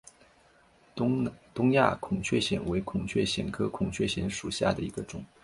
[0.95, 5.23] 东亚孔雀藓为孔雀藓科孔雀藓属下的一个种。